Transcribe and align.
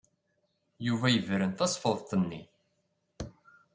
Yuba 0.87 1.07
yebren 1.09 1.51
tasfeḍt-nni. 1.57 2.41